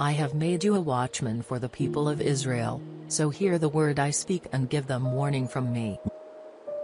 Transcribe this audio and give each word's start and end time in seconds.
I 0.00 0.12
have 0.12 0.32
made 0.32 0.64
you 0.64 0.76
a 0.76 0.80
watchman 0.80 1.42
for 1.42 1.58
the 1.58 1.68
people 1.68 2.08
of 2.08 2.22
Israel, 2.22 2.80
so 3.08 3.28
hear 3.28 3.58
the 3.58 3.68
word 3.68 3.98
I 3.98 4.08
speak 4.08 4.44
and 4.50 4.70
give 4.70 4.86
them 4.86 5.12
warning 5.12 5.46
from 5.46 5.74
me. 5.74 6.00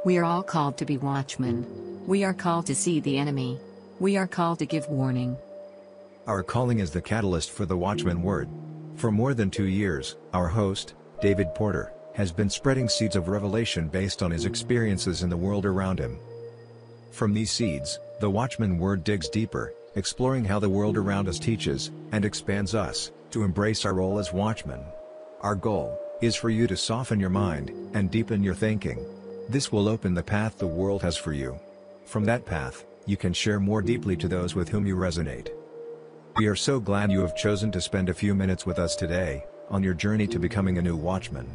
We 0.04 0.18
are 0.18 0.24
all 0.24 0.42
called 0.42 0.76
to 0.76 0.84
be 0.84 0.98
watchmen. 0.98 1.64
We 2.06 2.24
are 2.24 2.34
called 2.34 2.66
to 2.66 2.74
see 2.74 3.00
the 3.00 3.16
enemy. 3.16 3.58
We 4.00 4.18
are 4.18 4.26
called 4.26 4.58
to 4.58 4.66
give 4.66 4.86
warning. 4.88 5.34
Our 6.26 6.42
calling 6.42 6.80
is 6.80 6.90
the 6.90 7.00
catalyst 7.00 7.52
for 7.52 7.64
the 7.64 7.78
Watchman 7.78 8.20
Word. 8.22 8.50
For 8.96 9.10
more 9.10 9.32
than 9.32 9.50
two 9.50 9.64
years, 9.64 10.16
our 10.34 10.48
host, 10.48 10.92
David 11.22 11.54
Porter, 11.54 11.94
has 12.14 12.30
been 12.30 12.50
spreading 12.50 12.86
seeds 12.86 13.16
of 13.16 13.28
revelation 13.28 13.88
based 13.88 14.22
on 14.22 14.30
his 14.30 14.44
experiences 14.44 15.22
in 15.22 15.30
the 15.30 15.38
world 15.38 15.64
around 15.64 15.98
him. 15.98 16.18
From 17.12 17.32
these 17.32 17.50
seeds, 17.50 17.98
the 18.20 18.28
Watchman 18.28 18.76
Word 18.76 19.04
digs 19.04 19.30
deeper, 19.30 19.72
exploring 19.96 20.44
how 20.44 20.58
the 20.58 20.68
world 20.68 20.96
around 20.96 21.26
us 21.26 21.38
teaches 21.38 21.90
and 22.12 22.24
expands 22.24 22.74
us 22.74 23.10
to 23.30 23.42
embrace 23.42 23.84
our 23.84 23.94
role 23.94 24.18
as 24.18 24.32
watchmen. 24.32 24.84
Our 25.40 25.54
goal 25.54 25.98
is 26.20 26.36
for 26.36 26.50
you 26.50 26.66
to 26.66 26.76
soften 26.76 27.18
your 27.18 27.30
mind 27.30 27.70
and 27.94 28.10
deepen 28.10 28.42
your 28.42 28.54
thinking. 28.54 29.04
This 29.48 29.72
will 29.72 29.88
open 29.88 30.14
the 30.14 30.22
path 30.22 30.58
the 30.58 30.66
world 30.66 31.02
has 31.02 31.16
for 31.16 31.32
you. 31.32 31.58
From 32.04 32.24
that 32.26 32.44
path, 32.44 32.84
you 33.06 33.16
can 33.16 33.32
share 33.32 33.58
more 33.58 33.80
deeply 33.80 34.16
to 34.16 34.28
those 34.28 34.54
with 34.54 34.68
whom 34.68 34.86
you 34.86 34.96
resonate. 34.96 35.48
We 36.36 36.46
are 36.46 36.56
so 36.56 36.78
glad 36.78 37.10
you 37.10 37.20
have 37.20 37.36
chosen 37.36 37.72
to 37.72 37.80
spend 37.80 38.10
a 38.10 38.14
few 38.14 38.34
minutes 38.34 38.66
with 38.66 38.78
us 38.78 38.96
today 38.96 39.44
on 39.70 39.82
your 39.82 39.94
journey 39.94 40.26
to 40.28 40.38
becoming 40.38 40.76
a 40.76 40.82
new 40.82 40.96
watchman. 40.96 41.48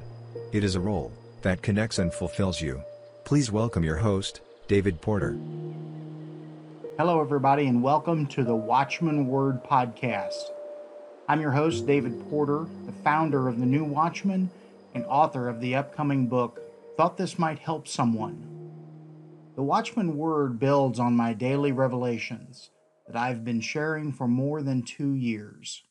It 0.52 0.64
is 0.64 0.76
a 0.76 0.80
role 0.80 1.12
that 1.44 1.62
connects 1.62 2.00
and 2.00 2.12
fulfills 2.12 2.60
you. 2.60 2.82
Please 3.24 3.52
welcome 3.52 3.84
your 3.84 3.98
host, 3.98 4.42
David 4.68 5.00
Porter. 5.00 5.38
Hello, 7.04 7.20
everybody, 7.20 7.66
and 7.66 7.82
welcome 7.82 8.28
to 8.28 8.44
the 8.44 8.56
Watchman 8.56 9.26
Word 9.26 9.64
Podcast. 9.64 10.52
I'm 11.28 11.42
your 11.42 11.50
host, 11.50 11.88
David 11.88 12.30
Porter, 12.30 12.68
the 12.86 12.92
founder 12.92 13.48
of 13.48 13.60
The 13.60 13.66
New 13.66 13.84
Watchman 13.84 14.52
and 14.94 15.04
author 15.06 15.50
of 15.50 15.60
the 15.60 15.74
upcoming 15.74 16.28
book, 16.28 16.62
Thought 16.98 17.18
This 17.18 17.40
Might 17.40 17.58
Help 17.58 17.88
Someone. 17.88 18.46
The 19.56 19.64
Watchman 19.64 20.16
Word 20.16 20.60
builds 20.60 21.00
on 21.00 21.16
my 21.18 21.34
daily 21.34 21.72
revelations 21.72 22.70
that 23.08 23.16
I've 23.16 23.44
been 23.44 23.62
sharing 23.62 24.14
for 24.14 24.28
more 24.28 24.62
than 24.62 24.84
two 24.84 25.16
years. 25.16 25.82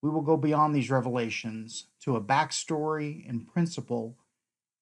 We 0.00 0.08
will 0.08 0.22
go 0.22 0.38
beyond 0.38 0.74
these 0.74 0.90
revelations 0.90 1.88
to 2.04 2.16
a 2.16 2.22
backstory 2.22 3.28
and 3.28 3.46
principle 3.46 4.16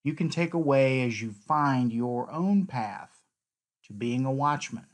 you 0.05 0.13
can 0.13 0.29
take 0.29 0.53
away 0.53 1.01
as 1.01 1.21
you 1.21 1.33
find 1.33 1.91
your 1.91 2.31
own 2.31 2.65
path 2.65 3.23
to 3.87 3.91
being 3.91 4.23
a 4.23 4.31
watchman. 4.31 4.85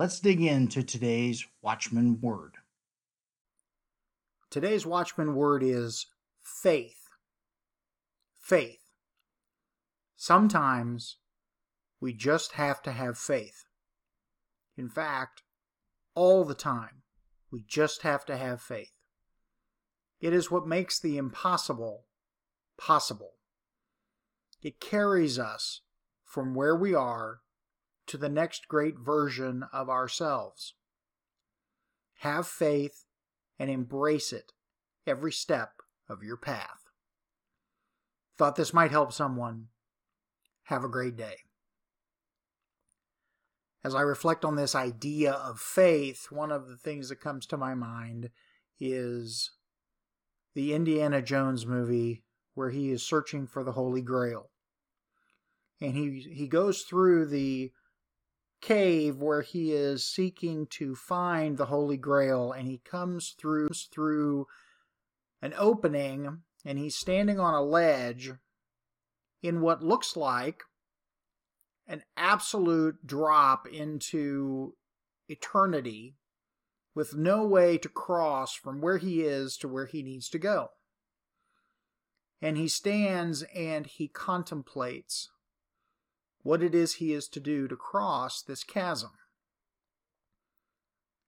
Let's 0.00 0.18
dig 0.18 0.40
into 0.40 0.82
today's 0.82 1.44
Watchman 1.60 2.22
word. 2.22 2.54
Today's 4.48 4.86
Watchman 4.86 5.34
word 5.34 5.62
is 5.62 6.06
faith. 6.40 7.10
Faith. 8.40 8.80
Sometimes 10.16 11.18
we 12.00 12.14
just 12.14 12.52
have 12.52 12.80
to 12.84 12.92
have 12.92 13.18
faith. 13.18 13.66
In 14.74 14.88
fact, 14.88 15.42
all 16.14 16.46
the 16.46 16.54
time, 16.54 17.02
we 17.50 17.62
just 17.68 18.00
have 18.00 18.24
to 18.24 18.38
have 18.38 18.62
faith. 18.62 18.94
It 20.18 20.32
is 20.32 20.50
what 20.50 20.66
makes 20.66 20.98
the 20.98 21.18
impossible 21.18 22.06
possible. 22.78 23.32
It 24.62 24.80
carries 24.80 25.38
us 25.38 25.82
from 26.24 26.54
where 26.54 26.74
we 26.74 26.94
are 26.94 27.40
to 28.10 28.18
the 28.18 28.28
next 28.28 28.66
great 28.66 28.98
version 28.98 29.64
of 29.72 29.88
ourselves. 29.88 30.74
Have 32.18 32.44
faith 32.44 33.04
and 33.56 33.70
embrace 33.70 34.32
it 34.32 34.52
every 35.06 35.30
step 35.30 35.74
of 36.08 36.20
your 36.20 36.36
path. 36.36 36.90
Thought 38.36 38.56
this 38.56 38.74
might 38.74 38.90
help 38.90 39.12
someone. 39.12 39.68
Have 40.64 40.82
a 40.82 40.88
great 40.88 41.16
day. 41.16 41.36
As 43.84 43.94
I 43.94 44.00
reflect 44.00 44.44
on 44.44 44.56
this 44.56 44.74
idea 44.74 45.32
of 45.32 45.60
faith, 45.60 46.32
one 46.32 46.50
of 46.50 46.66
the 46.66 46.76
things 46.76 47.10
that 47.10 47.20
comes 47.20 47.46
to 47.46 47.56
my 47.56 47.76
mind 47.76 48.30
is 48.80 49.52
the 50.54 50.74
Indiana 50.74 51.22
Jones 51.22 51.64
movie 51.64 52.24
where 52.54 52.70
he 52.70 52.90
is 52.90 53.04
searching 53.04 53.46
for 53.46 53.62
the 53.62 53.72
Holy 53.72 54.02
Grail. 54.02 54.50
And 55.80 55.94
he, 55.94 56.28
he 56.34 56.48
goes 56.48 56.82
through 56.82 57.26
the 57.26 57.70
cave 58.60 59.16
where 59.16 59.42
he 59.42 59.72
is 59.72 60.04
seeking 60.04 60.66
to 60.70 60.94
find 60.94 61.56
the 61.56 61.66
Holy 61.66 61.96
Grail, 61.96 62.52
and 62.52 62.68
he 62.68 62.78
comes 62.78 63.34
through 63.38 63.68
through 63.92 64.46
an 65.42 65.54
opening, 65.56 66.42
and 66.64 66.78
he's 66.78 66.96
standing 66.96 67.40
on 67.40 67.54
a 67.54 67.62
ledge 67.62 68.32
in 69.42 69.60
what 69.60 69.82
looks 69.82 70.16
like 70.16 70.62
an 71.86 72.02
absolute 72.16 73.04
drop 73.04 73.66
into 73.66 74.74
eternity 75.28 76.14
with 76.94 77.16
no 77.16 77.44
way 77.44 77.78
to 77.78 77.88
cross 77.88 78.54
from 78.54 78.80
where 78.80 78.98
he 78.98 79.22
is 79.22 79.56
to 79.56 79.66
where 79.66 79.86
he 79.86 80.02
needs 80.02 80.28
to 80.28 80.38
go. 80.38 80.68
And 82.40 82.56
he 82.56 82.68
stands 82.68 83.42
and 83.54 83.86
he 83.86 84.06
contemplates 84.08 85.30
what 86.42 86.62
it 86.62 86.74
is 86.74 86.94
he 86.94 87.12
is 87.12 87.28
to 87.28 87.40
do 87.40 87.68
to 87.68 87.76
cross 87.76 88.42
this 88.42 88.64
chasm. 88.64 89.10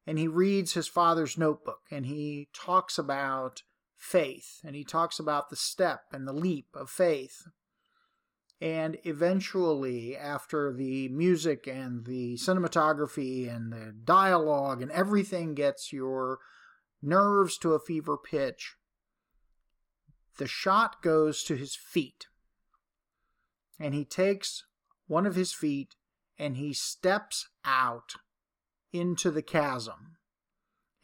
And 0.07 0.19
he 0.19 0.27
reads 0.27 0.73
his 0.73 0.89
father's 0.89 1.39
notebook 1.39 1.81
and 1.91 2.07
he 2.07 2.49
talks 2.53 2.99
about 2.99 3.63
faith 3.97 4.61
and 4.65 4.75
he 4.75 4.85
talks 4.85 5.19
about 5.19 5.49
the 5.49 5.57
step 5.57 6.05
and 6.13 6.27
the 6.27 6.33
leap 6.33 6.69
of 6.75 6.91
faith. 6.91 7.47
And 8.61 8.99
eventually, 9.03 10.17
after 10.17 10.73
the 10.73 11.09
music 11.09 11.67
and 11.67 12.05
the 12.05 12.35
cinematography 12.35 13.53
and 13.53 13.73
the 13.73 13.93
dialogue 14.05 14.83
and 14.83 14.91
everything 14.93 15.55
gets 15.55 15.93
your 15.93 16.39
nerves 17.03 17.59
to 17.59 17.75
a 17.75 17.81
fever 17.81 18.17
pitch, 18.17 18.77
the 20.39 20.47
shot 20.47 21.03
goes 21.03 21.43
to 21.45 21.57
his 21.57 21.75
feet. 21.75 22.27
And 23.81 23.95
he 23.95 24.05
takes 24.05 24.65
one 25.13 25.27
of 25.27 25.35
his 25.35 25.53
feet 25.53 25.95
and 26.39 26.57
he 26.57 26.73
steps 26.73 27.47
out 27.67 28.15
into 28.95 29.31
the 29.31 29.43
chasm. 29.43 30.17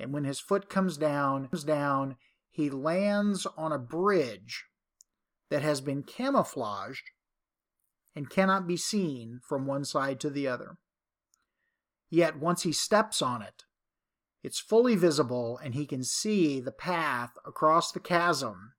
And 0.00 0.14
when 0.14 0.24
his 0.24 0.40
foot 0.40 0.70
comes 0.70 0.96
down, 0.96 1.48
comes 1.48 1.62
down, 1.62 2.16
he 2.50 2.70
lands 2.70 3.46
on 3.54 3.70
a 3.70 3.78
bridge 3.78 4.64
that 5.50 5.60
has 5.60 5.82
been 5.82 6.02
camouflaged 6.02 7.10
and 8.16 8.30
cannot 8.30 8.66
be 8.66 8.78
seen 8.78 9.40
from 9.46 9.66
one 9.66 9.84
side 9.84 10.20
to 10.20 10.30
the 10.30 10.48
other. 10.48 10.78
Yet 12.08 12.38
once 12.38 12.62
he 12.62 12.72
steps 12.72 13.20
on 13.20 13.42
it, 13.42 13.64
it's 14.42 14.58
fully 14.58 14.96
visible 14.96 15.60
and 15.62 15.74
he 15.74 15.84
can 15.84 16.02
see 16.02 16.60
the 16.60 16.72
path 16.72 17.32
across 17.44 17.92
the 17.92 18.00
chasm 18.00 18.72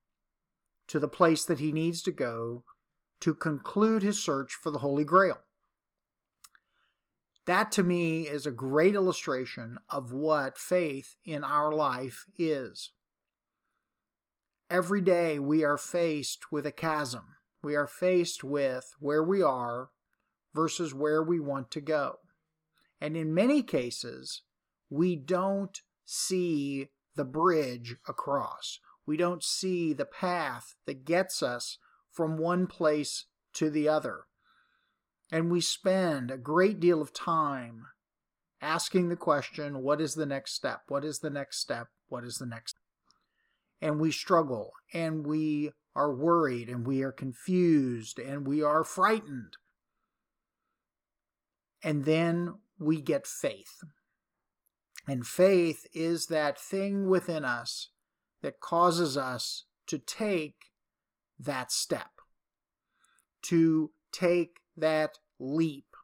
to 0.88 0.98
the 0.98 1.06
place 1.06 1.44
that 1.44 1.60
he 1.60 1.70
needs 1.70 2.02
to 2.02 2.10
go 2.10 2.64
to 3.20 3.34
conclude 3.34 4.02
his 4.02 4.22
search 4.22 4.54
for 4.54 4.70
the 4.70 4.78
Holy 4.78 5.04
Grail. 5.04 5.38
That 7.46 7.72
to 7.72 7.82
me 7.82 8.28
is 8.28 8.46
a 8.46 8.52
great 8.52 8.94
illustration 8.94 9.78
of 9.88 10.12
what 10.12 10.58
faith 10.58 11.16
in 11.24 11.42
our 11.42 11.72
life 11.72 12.26
is. 12.38 12.92
Every 14.70 15.00
day 15.00 15.38
we 15.38 15.64
are 15.64 15.78
faced 15.78 16.52
with 16.52 16.64
a 16.64 16.72
chasm. 16.72 17.36
We 17.62 17.74
are 17.74 17.88
faced 17.88 18.44
with 18.44 18.94
where 19.00 19.22
we 19.22 19.42
are 19.42 19.90
versus 20.54 20.94
where 20.94 21.22
we 21.22 21.40
want 21.40 21.70
to 21.72 21.80
go. 21.80 22.18
And 23.00 23.16
in 23.16 23.34
many 23.34 23.62
cases, 23.62 24.42
we 24.88 25.16
don't 25.16 25.80
see 26.04 26.88
the 27.16 27.24
bridge 27.24 27.96
across. 28.06 28.78
We 29.06 29.16
don't 29.16 29.42
see 29.42 29.92
the 29.92 30.04
path 30.04 30.76
that 30.86 31.04
gets 31.04 31.42
us 31.42 31.78
from 32.12 32.36
one 32.36 32.66
place 32.66 33.26
to 33.54 33.70
the 33.70 33.88
other. 33.88 34.24
And 35.32 35.50
we 35.50 35.60
spend 35.60 36.30
a 36.30 36.36
great 36.36 36.80
deal 36.80 37.00
of 37.00 37.12
time 37.12 37.86
asking 38.60 39.08
the 39.08 39.16
question 39.16 39.82
what 39.82 40.00
is 40.00 40.14
the 40.14 40.26
next 40.26 40.54
step? 40.54 40.82
What 40.88 41.04
is 41.04 41.20
the 41.20 41.30
next 41.30 41.58
step? 41.58 41.88
What 42.08 42.24
is 42.24 42.38
the 42.38 42.46
next? 42.46 42.76
And 43.80 44.00
we 44.00 44.10
struggle 44.10 44.72
and 44.92 45.26
we 45.26 45.70
are 45.94 46.14
worried 46.14 46.68
and 46.68 46.86
we 46.86 47.02
are 47.02 47.12
confused 47.12 48.18
and 48.18 48.46
we 48.46 48.62
are 48.62 48.84
frightened. 48.84 49.56
And 51.82 52.04
then 52.04 52.54
we 52.78 53.00
get 53.00 53.26
faith. 53.26 53.82
And 55.08 55.26
faith 55.26 55.86
is 55.94 56.26
that 56.26 56.60
thing 56.60 57.08
within 57.08 57.44
us 57.44 57.88
that 58.42 58.60
causes 58.60 59.16
us 59.16 59.64
to 59.86 59.98
take 59.98 60.69
that 61.40 61.72
step, 61.72 62.10
to 63.42 63.90
take 64.12 64.60
that 64.76 65.18
leap, 65.38 65.96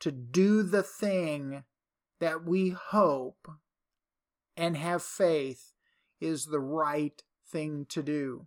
to 0.00 0.10
do 0.10 0.62
the 0.62 0.82
thing 0.82 1.64
that 2.20 2.44
we 2.44 2.70
hope 2.70 3.48
and 4.56 4.76
have 4.76 5.02
faith 5.02 5.72
is 6.20 6.46
the 6.46 6.60
right 6.60 7.22
thing 7.50 7.86
to 7.88 8.02
do. 8.02 8.46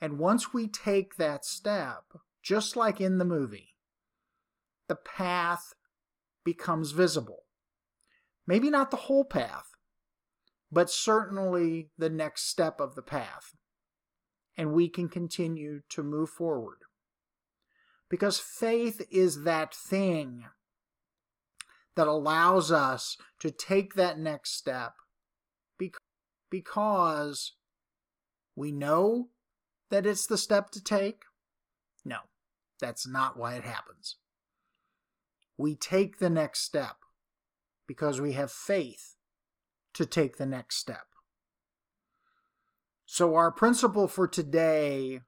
And 0.00 0.18
once 0.18 0.52
we 0.52 0.68
take 0.68 1.16
that 1.16 1.44
step, 1.44 2.04
just 2.42 2.76
like 2.76 3.00
in 3.00 3.18
the 3.18 3.24
movie, 3.24 3.74
the 4.86 4.96
path 4.96 5.72
becomes 6.44 6.90
visible. 6.90 7.44
Maybe 8.46 8.68
not 8.68 8.90
the 8.90 8.98
whole 8.98 9.24
path, 9.24 9.70
but 10.70 10.90
certainly 10.90 11.90
the 11.96 12.10
next 12.10 12.48
step 12.50 12.80
of 12.80 12.94
the 12.94 13.02
path. 13.02 13.54
And 14.56 14.72
we 14.72 14.88
can 14.88 15.08
continue 15.08 15.80
to 15.90 16.02
move 16.02 16.30
forward. 16.30 16.78
Because 18.08 18.38
faith 18.38 19.04
is 19.10 19.42
that 19.42 19.74
thing 19.74 20.44
that 21.96 22.06
allows 22.06 22.70
us 22.70 23.16
to 23.40 23.50
take 23.50 23.94
that 23.94 24.18
next 24.18 24.56
step 24.56 24.94
because 26.50 27.54
we 28.54 28.70
know 28.70 29.28
that 29.90 30.06
it's 30.06 30.26
the 30.26 30.38
step 30.38 30.70
to 30.70 30.82
take? 30.82 31.22
No, 32.04 32.18
that's 32.80 33.08
not 33.08 33.36
why 33.36 33.54
it 33.54 33.64
happens. 33.64 34.16
We 35.56 35.74
take 35.74 36.18
the 36.18 36.30
next 36.30 36.60
step 36.60 36.96
because 37.88 38.20
we 38.20 38.32
have 38.32 38.52
faith 38.52 39.16
to 39.94 40.06
take 40.06 40.36
the 40.36 40.46
next 40.46 40.76
step. 40.76 41.06
So, 43.14 43.36
our 43.36 43.52
principle 43.52 44.08
for 44.08 44.26
today 44.26 45.20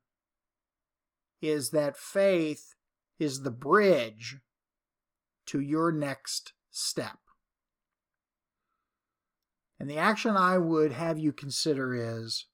is 1.40 1.70
that 1.70 1.96
faith 1.96 2.74
is 3.20 3.42
the 3.42 3.52
bridge 3.52 4.38
to 5.46 5.60
your 5.60 5.92
next 5.92 6.52
step. 6.68 7.18
And 9.78 9.88
the 9.88 9.98
action 9.98 10.36
I 10.36 10.58
would 10.58 10.90
have 10.90 11.16
you 11.20 11.32
consider 11.32 11.94
is 11.94 12.46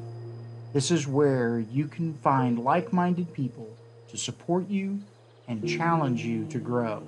This 0.72 0.92
is 0.92 1.08
where 1.08 1.60
you 1.60 1.88
can 1.88 2.14
find 2.14 2.60
like 2.60 2.94
minded 2.94 3.34
people 3.34 3.76
to 4.10 4.18
support 4.18 4.70
you 4.70 5.00
and 5.48 5.68
challenge 5.68 6.24
you 6.24 6.46
to 6.46 6.60
grow. 6.60 7.02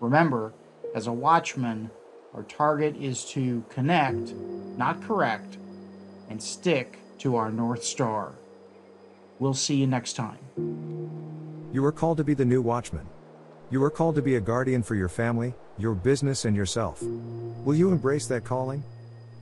Remember, 0.00 0.52
as 0.96 1.06
a 1.06 1.12
watchman, 1.12 1.88
our 2.32 2.42
target 2.44 2.96
is 2.96 3.26
to 3.26 3.62
connect, 3.68 4.32
not 4.78 5.02
correct, 5.02 5.58
and 6.30 6.42
stick 6.42 6.98
to 7.18 7.36
our 7.36 7.52
North 7.52 7.84
Star. 7.84 8.32
We'll 9.38 9.52
see 9.52 9.76
you 9.76 9.86
next 9.86 10.14
time. 10.14 10.38
You 11.70 11.84
are 11.84 11.92
called 11.92 12.16
to 12.16 12.24
be 12.24 12.32
the 12.32 12.46
new 12.46 12.62
watchman. 12.62 13.06
You 13.70 13.84
are 13.84 13.90
called 13.90 14.14
to 14.14 14.22
be 14.22 14.36
a 14.36 14.40
guardian 14.40 14.82
for 14.82 14.94
your 14.94 15.10
family, 15.10 15.52
your 15.76 15.94
business, 15.94 16.46
and 16.46 16.56
yourself. 16.56 17.02
Will 17.02 17.74
you 17.74 17.90
embrace 17.90 18.26
that 18.28 18.44
calling? 18.44 18.82